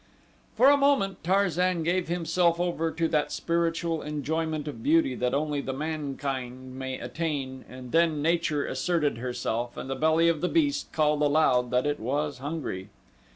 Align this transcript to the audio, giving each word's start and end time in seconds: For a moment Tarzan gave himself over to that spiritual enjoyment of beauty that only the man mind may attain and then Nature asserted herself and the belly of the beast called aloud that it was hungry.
For 0.55 0.71
a 0.71 0.77
moment 0.77 1.23
Tarzan 1.23 1.83
gave 1.83 2.07
himself 2.07 2.59
over 2.59 2.89
to 2.91 3.07
that 3.09 3.31
spiritual 3.31 4.01
enjoyment 4.01 4.67
of 4.67 4.81
beauty 4.81 5.13
that 5.13 5.35
only 5.35 5.61
the 5.61 5.73
man 5.75 6.17
mind 6.19 6.73
may 6.73 6.97
attain 6.97 7.63
and 7.69 7.91
then 7.91 8.19
Nature 8.19 8.65
asserted 8.65 9.19
herself 9.19 9.77
and 9.77 9.91
the 9.91 9.95
belly 9.95 10.27
of 10.27 10.41
the 10.41 10.49
beast 10.49 10.91
called 10.91 11.21
aloud 11.21 11.69
that 11.69 11.85
it 11.85 11.99
was 11.99 12.39
hungry. 12.39 12.89